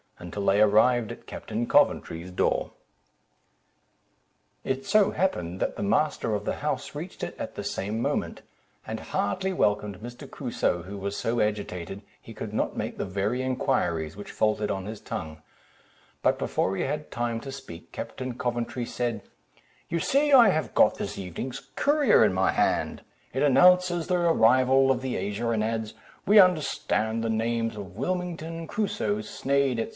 till 0.31 0.45
they 0.45 0.61
arrived 0.61 1.11
at 1.11 1.25
Captain 1.27 1.65
Coventry's 1.67 2.29
door. 2.31 2.71
It 4.63 4.85
so 4.85 5.11
happened, 5.11 5.59
that 5.59 5.75
the 5.77 5.83
master 5.83 6.35
of 6.35 6.45
the 6.45 6.57
house 6.57 6.93
reached 6.95 7.23
it 7.23 7.35
at 7.39 7.55
the 7.55 7.63
same 7.63 7.99
moment, 7.99 8.41
and 8.85 8.99
heartily 8.99 9.51
welcomed 9.51 9.99
Mr. 9.99 10.29
Crusoe, 10.29 10.83
who 10.83 10.97
was 10.97 11.17
so 11.17 11.39
agitated, 11.39 12.01
he 12.21 12.35
could 12.35 12.53
not 12.53 12.77
make 12.77 12.97
the 12.99 13.05
very 13.05 13.41
inquiries 13.41 14.15
which 14.15 14.31
faltered 14.31 14.69
on 14.71 14.85
his 14.85 15.01
tongue; 15.01 15.41
but 16.21 16.37
before 16.39 16.75
he 16.75 16.83
had 16.83 17.09
time 17.11 17.39
to 17.39 17.51
speak, 17.51 17.91
Captain 17.91 18.35
Coventry 18.35 18.85
said—"You 18.85 19.99
see 19.99 20.31
I 20.33 20.49
have 20.49 20.73
got 20.75 20.95
this 20.97 21.17
evening's 21.17 21.69
Courier 21.75 22.23
in 22.23 22.33
my 22.33 22.51
hand; 22.51 23.01
it 23.33 23.41
announces 23.43 24.05
the 24.05 24.17
arrival 24.19 24.91
of 24.91 25.01
the 25.01 25.15
Asia, 25.15 25.49
and 25.49 25.63
adds, 25.63 25.93
'We 26.27 26.39
understand 26.39 27.23
the 27.23 27.29
names 27.29 27.75
of 27.75 27.97
Wilmington, 27.97 28.67
Crusoe, 28.67 29.21
Sneyd, 29.21 29.77
&c. 29.79 29.89